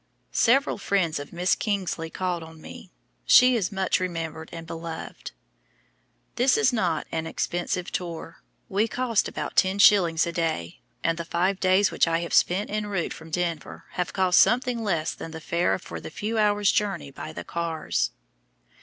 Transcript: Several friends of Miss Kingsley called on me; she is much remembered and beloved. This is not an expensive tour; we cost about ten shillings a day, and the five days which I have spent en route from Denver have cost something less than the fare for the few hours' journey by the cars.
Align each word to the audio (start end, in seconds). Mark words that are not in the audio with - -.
Several 0.33 0.79
friends 0.79 1.19
of 1.19 1.31
Miss 1.31 1.53
Kingsley 1.53 2.09
called 2.09 2.41
on 2.41 2.59
me; 2.59 2.89
she 3.23 3.55
is 3.55 3.71
much 3.71 3.99
remembered 3.99 4.49
and 4.51 4.65
beloved. 4.65 5.29
This 6.37 6.57
is 6.57 6.73
not 6.73 7.05
an 7.11 7.27
expensive 7.27 7.91
tour; 7.91 8.41
we 8.67 8.87
cost 8.87 9.27
about 9.27 9.55
ten 9.55 9.77
shillings 9.77 10.25
a 10.25 10.31
day, 10.31 10.79
and 11.03 11.19
the 11.19 11.23
five 11.23 11.59
days 11.59 11.91
which 11.91 12.07
I 12.07 12.21
have 12.21 12.33
spent 12.33 12.71
en 12.71 12.87
route 12.87 13.13
from 13.13 13.29
Denver 13.29 13.83
have 13.91 14.11
cost 14.11 14.39
something 14.39 14.81
less 14.83 15.13
than 15.13 15.29
the 15.29 15.39
fare 15.39 15.77
for 15.77 15.99
the 16.01 16.09
few 16.09 16.39
hours' 16.39 16.71
journey 16.71 17.11
by 17.11 17.31
the 17.31 17.43
cars. 17.43 18.09